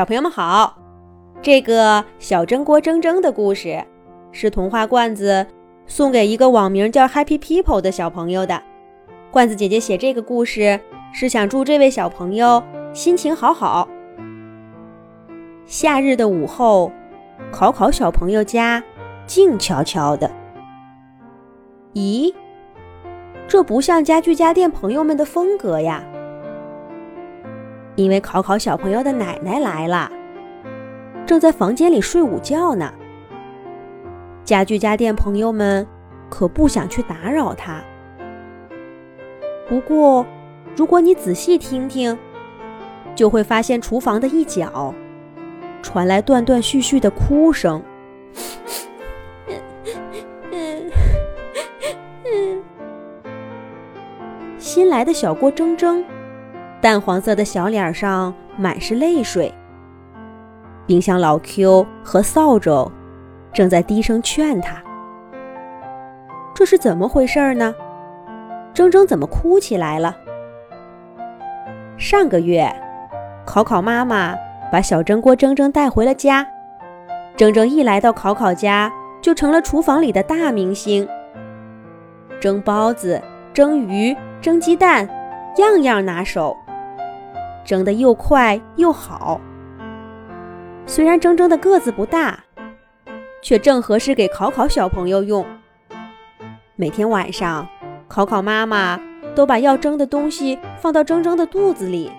[0.00, 0.78] 小朋友们好，
[1.42, 3.84] 这个小蒸锅蒸蒸的故事
[4.32, 5.46] 是童话罐子
[5.86, 8.62] 送给一个网名叫 Happy People 的小朋友的。
[9.30, 10.80] 罐子姐姐写这个故事
[11.12, 13.86] 是想祝这位小朋友心情好好。
[15.66, 16.90] 夏日的午后，
[17.52, 18.82] 考考小朋友家
[19.26, 20.30] 静悄悄的。
[21.92, 22.32] 咦，
[23.46, 26.02] 这不像家具家电朋友们的风格呀。
[28.00, 30.10] 因为考考小朋友的奶奶来了，
[31.26, 32.90] 正在房间里睡午觉呢。
[34.42, 35.86] 家具家电朋友们
[36.30, 37.82] 可不想去打扰她。
[39.68, 40.24] 不过，
[40.74, 42.18] 如果你仔细听听，
[43.14, 44.94] 就会发现厨房的一角
[45.82, 47.82] 传来断断续续的哭声。
[54.56, 56.02] 新来的小锅铮铮。
[56.80, 59.52] 淡黄色的小脸上满是泪水。
[60.86, 62.90] 冰箱老 Q 和扫帚
[63.52, 64.82] 正在低声劝他
[66.54, 67.74] ：“这是怎么回事呢？
[68.74, 70.16] 铮铮怎么哭起来了？”
[71.98, 72.74] 上个月，
[73.44, 74.34] 考考妈妈
[74.72, 76.46] 把小蒸锅铮铮带回了家。
[77.36, 81.06] 铮铮一来到考考家，就成了厨房里的大明星。
[82.40, 83.20] 蒸包子、
[83.52, 85.06] 蒸鱼、蒸鸡蛋，
[85.58, 86.56] 样样拿手。
[87.70, 89.40] 蒸得又快又好。
[90.86, 92.42] 虽然铮铮的个子不大，
[93.40, 95.46] 却正合适给考考小朋友用。
[96.74, 97.68] 每天晚上，
[98.08, 98.98] 考考妈妈
[99.36, 102.10] 都把要蒸的东西放到铮铮的肚子里。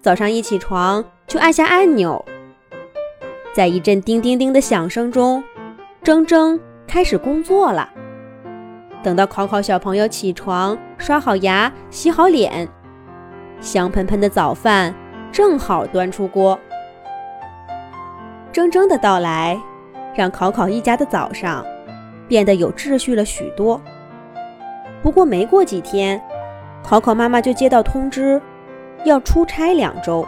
[0.00, 2.24] 早上一起床就按下按钮，
[3.52, 5.42] 在一阵叮叮叮的响声中，
[6.04, 7.90] 铮铮开始工作了。
[9.02, 12.68] 等到考考小朋友起床、刷好牙、洗好脸。
[13.60, 14.94] 香喷喷的早饭
[15.32, 16.58] 正好端出锅。
[18.52, 19.58] 铮铮的到来，
[20.14, 21.64] 让考考一家的早上
[22.28, 23.80] 变得有秩序了许多。
[25.02, 26.22] 不过没过几天，
[26.82, 28.40] 考考妈妈就接到通知，
[29.04, 30.26] 要出差两周。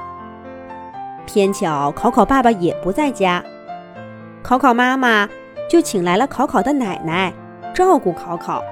[1.25, 3.43] 偏巧考考爸爸也不在家，
[4.43, 5.29] 考考妈妈
[5.69, 7.33] 就请来了考考的奶奶
[7.75, 8.63] 照顾考考。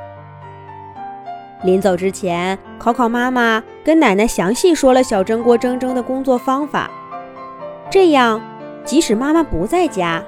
[1.63, 6.91] 临走之前，考考妈妈跟奶奶详细说了小蒸锅蒸蒸的工作方法，
[7.91, 8.41] 这样
[8.85, 10.23] 即使妈妈不在家，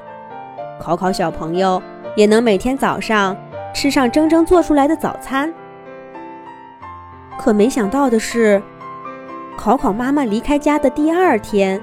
[0.80, 1.82] 考考小朋友
[2.14, 3.36] 也能每天早上
[3.74, 5.52] 吃上蒸蒸做出来的早餐。
[7.38, 8.62] 可没想到的是，
[9.58, 11.78] 考考妈妈离开家的第二天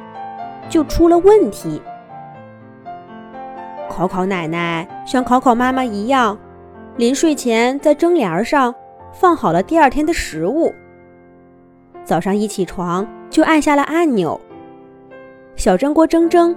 [0.68, 1.80] 就出了问题。
[3.88, 6.36] 考考奶奶像考考妈妈一样，
[6.98, 8.74] 临睡前在蒸帘上。
[9.14, 10.74] 放好了第二天的食物。
[12.04, 14.40] 早上一起床就按下了按钮，
[15.56, 16.54] 小蒸锅蒸蒸，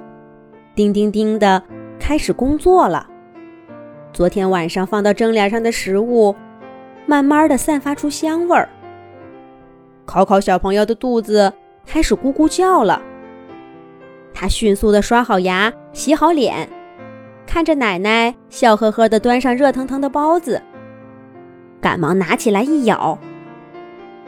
[0.75, 1.63] 叮叮叮的
[2.01, 3.07] 开始工作了。
[4.13, 6.35] 昨天晚上放到蒸帘上的食物，
[7.07, 8.69] 慢慢的散发出香味儿。
[10.05, 11.53] 考考小朋友的肚子
[11.87, 13.01] 开始咕咕叫了。
[14.33, 16.69] 他迅速的刷好牙，洗好脸，
[17.47, 20.61] 看着奶奶笑呵呵的端上热腾腾的包子。
[21.87, 23.17] 赶忙拿起来一咬，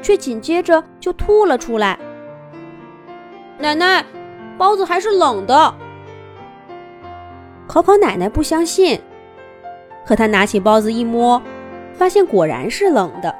[0.00, 1.98] 却紧接着就吐了出来。
[3.58, 4.04] 奶奶，
[4.56, 5.74] 包子还是冷的。
[7.66, 9.00] 考考奶奶不相信，
[10.06, 11.42] 可她拿起包子一摸，
[11.94, 13.34] 发现果然是冷的。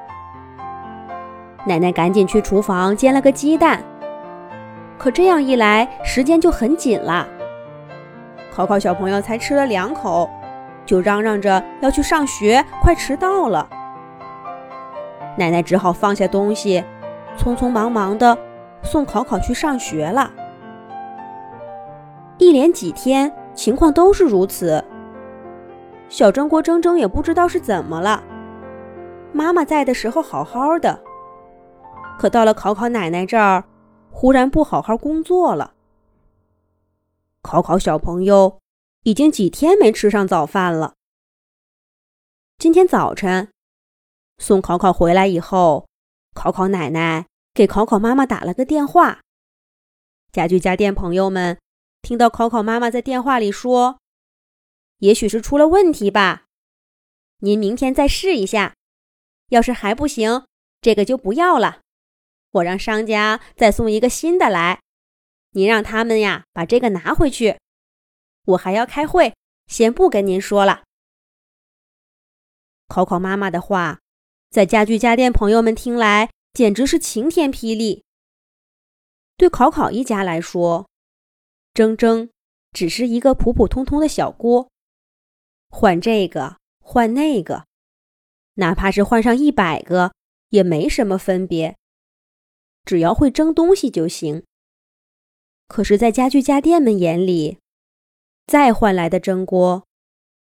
[1.64, 3.80] 奶奶赶紧去厨房煎了个鸡蛋，
[4.98, 7.24] 可这样一来，时间就很紧了。
[8.52, 10.28] 考考小朋友才吃了两口，
[10.84, 13.68] 就嚷嚷着要去上学，快迟到了。
[15.38, 16.84] 奶奶只好放下东西，
[17.38, 18.37] 匆匆忙忙的
[18.82, 20.32] 送考考去上学了。
[22.38, 24.84] 一连几天，情况都是如此。
[26.09, 28.22] 小蒸锅铮铮也不知道是怎么了。
[29.32, 31.00] 妈妈在的时候好好的，
[32.19, 33.65] 可到了考考奶奶这儿，
[34.10, 35.75] 忽然不好好工作了。
[37.43, 38.59] 考考小朋友
[39.04, 40.95] 已经几天没吃上早饭了。
[42.59, 43.48] 今天早晨。
[44.38, 45.88] 送考考回来以后，
[46.32, 49.20] 考考奶奶给考考妈妈打了个电话。
[50.32, 51.58] 家具家电朋友们
[52.02, 53.98] 听到考考妈妈在电话里说
[54.98, 56.44] ：“也许是出了问题吧，
[57.38, 58.74] 您明天再试一下。
[59.48, 60.44] 要是还不行，
[60.80, 61.80] 这个就不要了，
[62.52, 64.80] 我让商家再送一个新的来。
[65.50, 67.58] 您让他们呀把这个拿回去。
[68.44, 69.34] 我还要开会，
[69.66, 70.84] 先不跟您说了。”
[72.86, 73.98] 考考妈妈的话。
[74.50, 78.03] 在家具家电朋友们听来，简直是晴天霹雳。
[79.36, 80.89] 对考考一家来说，
[81.74, 82.30] 蒸蒸
[82.72, 84.71] 只是一个普普通通的小锅，
[85.68, 87.66] 换这个换那个，
[88.54, 90.15] 哪怕是换上一百个，
[90.48, 91.77] 也没什么分别，
[92.86, 94.42] 只要会蒸东西就行。
[95.66, 97.59] 可是，在家具家电们眼里，
[98.47, 99.86] 再换来的蒸锅，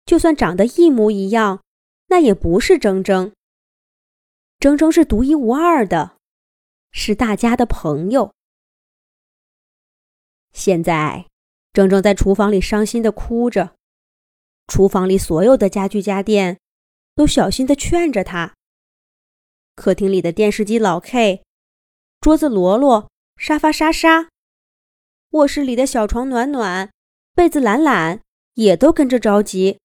[0.06, 1.62] 就算长得一模一样，
[2.06, 3.30] 那也不是蒸蒸。
[4.62, 6.18] 铮铮是独一无二的，
[6.92, 8.32] 是大家的朋友。
[10.52, 11.26] 现在，
[11.72, 13.74] 铮铮在厨房里伤心的哭着，
[14.68, 16.60] 厨房里所有的家具家电
[17.16, 18.54] 都小心的劝着他。
[19.74, 21.42] 客厅里的电视机老 K，
[22.20, 24.28] 桌子罗罗，沙发莎莎。
[25.30, 26.92] 卧室里的小床暖暖，
[27.34, 28.20] 被子懒懒，
[28.54, 29.80] 也都跟着着急。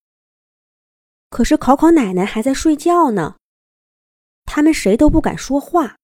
[1.31, 3.37] 可是考考奶奶还在睡觉呢，
[4.57, 5.97] 他们谁都不敢说话。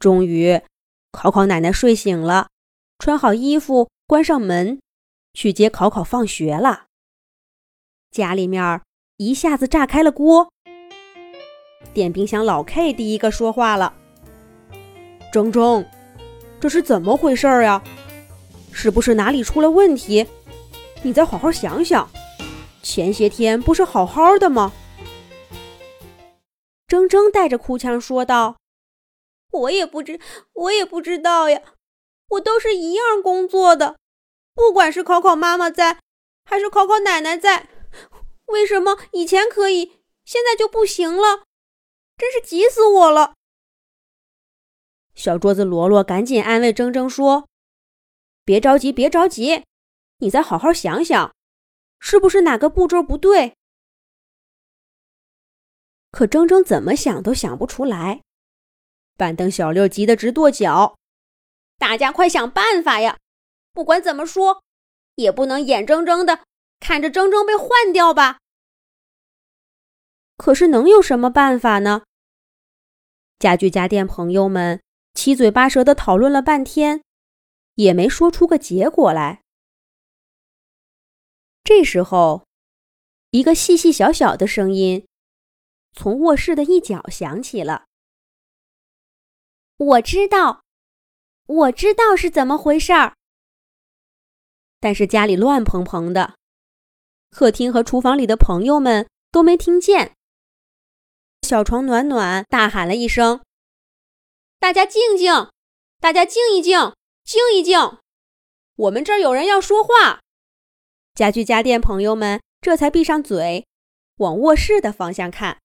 [0.00, 0.60] 终于，
[1.12, 2.48] 考考奶奶睡醒了，
[2.98, 4.80] 穿好衣服，关上门，
[5.34, 6.86] 去接考考放学了。
[8.10, 8.82] 家里面
[9.18, 10.52] 一下子炸开了锅。
[11.94, 13.94] 电冰箱老 K 第一个说话了
[15.32, 15.86] ：“铮铮，
[16.58, 17.80] 这是怎么回事儿呀？”
[18.74, 20.26] 是不是哪里出了问题？
[21.02, 22.10] 你再好好想想，
[22.82, 24.72] 前些天不是好好的吗？
[26.88, 28.56] 铮铮带着哭腔说道
[29.52, 30.18] ：“我也不知，
[30.54, 31.60] 我也不知道呀。
[32.30, 33.98] 我都是一样工作的，
[34.54, 36.00] 不管是考考妈妈在，
[36.44, 37.68] 还是考考奶奶在，
[38.46, 41.44] 为什么以前可以，现在就不行了？
[42.16, 43.34] 真是急死我了！”
[45.14, 47.46] 小桌子罗罗赶紧安慰铮铮说。
[48.44, 49.64] 别着急，别着急，
[50.20, 51.34] 你再好好想想，
[52.00, 53.57] 是不是哪个步骤不对？
[56.10, 58.22] 可铮铮怎么想都想不出来。
[59.16, 60.96] 板凳小六急得直跺脚
[61.78, 63.18] ：“大家快想办法呀！
[63.72, 64.62] 不管怎么说，
[65.16, 66.44] 也不能眼睁睁的
[66.80, 68.38] 看着铮铮被换掉吧？”
[70.38, 72.02] 可是能有什么办法呢？
[73.38, 74.80] 家具家电朋友们
[75.14, 77.02] 七嘴八舌的讨论了半天。
[77.78, 79.42] 也没说出个结果来。
[81.62, 82.44] 这时候，
[83.30, 85.06] 一个细细小小的声音
[85.98, 87.86] 从卧室的一角响起了
[89.78, 90.62] ：“我知道，
[91.46, 93.16] 我知道是怎么回事儿。”
[94.78, 96.36] 但是家里乱蓬蓬的，
[97.30, 100.14] 客厅和厨房里的朋友们都没听见。
[101.42, 103.42] 小床暖暖大喊了一声
[104.60, 105.50] ：“大家静静，
[105.98, 106.94] 大家静一静。”
[107.26, 107.98] 静一静，
[108.76, 110.20] 我们这儿有人要说话。
[111.14, 113.66] 家具家电朋友们这才闭上嘴，
[114.18, 115.58] 往卧室的方向看。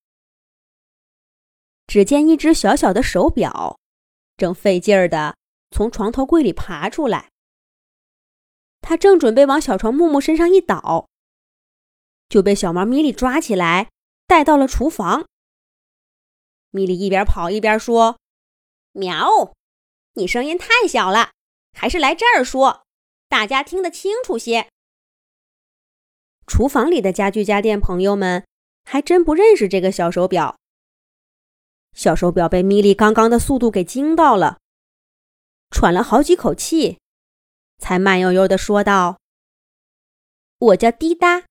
[1.87, 3.79] 只见一只小小的手表，
[4.37, 5.35] 正费劲儿的
[5.71, 7.29] 从床头柜里爬出来。
[8.81, 11.07] 他正准备往小床木木身上一倒，
[12.29, 13.89] 就被小猫咪莉抓起来，
[14.27, 15.25] 带到了厨房。
[16.71, 18.17] 咪莉一边跑一边说
[18.93, 19.53] ：“喵，
[20.13, 21.31] 你声音太小了。”
[21.75, 22.85] 还是来这儿说，
[23.27, 24.69] 大家听得清楚些。
[26.45, 28.45] 厨房里的家具家电朋友们
[28.83, 30.57] 还真不认识这个小手表。
[31.93, 34.59] 小手表被米莉刚刚的速度给惊到了，
[35.69, 36.99] 喘了好几口气，
[37.77, 39.19] 才慢悠悠的说道
[40.57, 41.45] ：“我叫滴答，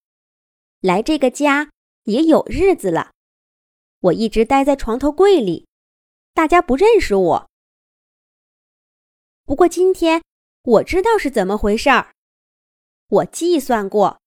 [0.80, 1.70] 来这个家
[2.04, 3.10] 也有日子了。
[4.00, 5.66] 我一直待在床头柜里，
[6.34, 7.50] 大家不认识我。”
[9.46, 10.22] 不过今天
[10.62, 12.12] 我知道是怎么回事儿。
[13.08, 14.18] 我计算过，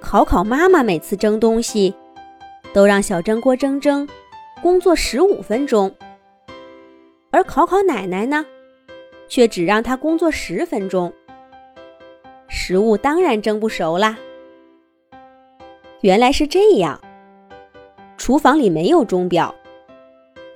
[0.00, 1.94] 考考妈妈每次蒸东西，
[2.72, 4.08] 都让小蒸锅蒸蒸，
[4.64, 5.90] 工作十五分钟；
[7.30, 8.46] 而考考奶奶呢，
[9.28, 11.12] 却只让她工作十分钟。
[12.48, 14.18] 食物当然蒸不熟啦。
[16.00, 16.98] 原来是这样。
[18.16, 19.54] 厨房里没有钟表，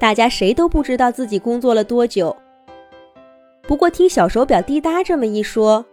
[0.01, 2.35] 大家谁都不知道自己工作了多久。
[3.65, 5.85] 不过，听小手表滴答这么一说，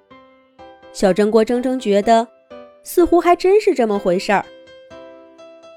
[0.94, 2.26] 小蒸锅铮铮觉得，
[2.82, 4.46] 似乎还真是这么回事儿。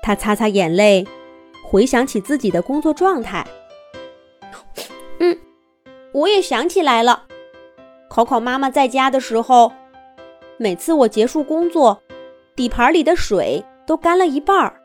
[0.04, 1.04] 他擦擦眼泪，
[1.70, 3.46] 回想起自己的工作状态。
[5.20, 5.38] 嗯，
[6.14, 7.24] 我也想起来了。
[8.08, 9.70] 考考妈妈在家的时候，
[10.56, 12.00] 每次我结束工作，
[12.56, 14.80] 底盘里的水都干了一半儿。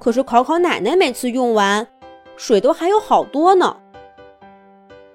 [0.00, 1.86] 可是考考奶奶每次用完，
[2.34, 3.76] 水都还有好多呢。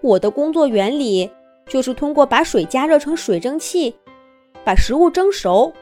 [0.02, 1.30] 我的工作原理
[1.68, 3.96] 就是通过把水加热成水蒸气，
[4.64, 5.74] 把食物蒸熟。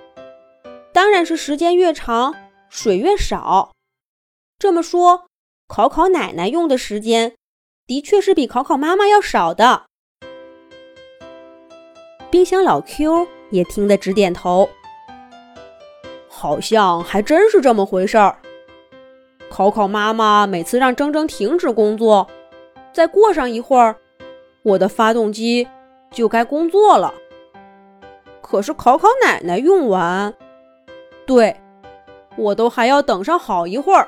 [0.93, 2.33] 当然是时间越长，
[2.69, 3.69] 水越少。
[4.59, 5.27] 这么说，
[5.67, 7.35] 考考奶奶用的时间
[7.85, 9.83] 的确是比考考妈妈要少的。
[12.31, 14.67] 冰箱老 Q 也听得直点头，
[16.27, 18.39] 好像还真是这么回事儿。
[19.47, 22.27] 考考妈妈每次让铮铮停止工作，
[22.91, 23.95] 再过上一会儿，
[24.63, 25.67] 我的发动机
[26.11, 27.13] 就该工作了。
[28.41, 30.33] 可是考考奶奶用完，
[31.27, 31.55] 对，
[32.35, 34.07] 我都还要等上好一会儿。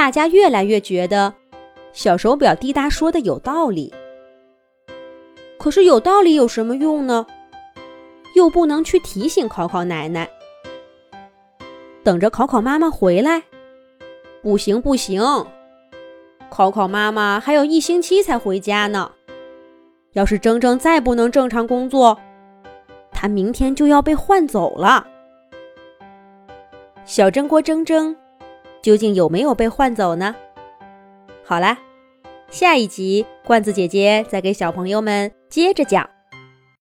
[0.00, 1.34] 大家越来越觉得
[1.92, 3.92] 小手表滴答说的有道理。
[5.58, 7.26] 可是有道理有什么用呢？
[8.34, 10.26] 又不能去提醒考考奶奶，
[12.02, 13.42] 等着考考妈妈回来，
[14.40, 15.22] 不行不行，
[16.48, 19.12] 考考妈妈还有一星期才回家呢。
[20.14, 22.18] 要是铮铮再不能正常工作，
[23.12, 25.06] 他明天就要被换走了。
[27.04, 28.16] 小蒸锅铮铮
[28.82, 30.34] 究竟有没有被换走呢？
[31.44, 31.78] 好啦，
[32.50, 36.08] 下一集罐子姐姐再给小朋友们接着讲。